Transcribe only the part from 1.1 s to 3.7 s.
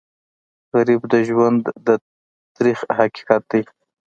د ژوند تریخ حقیقت دی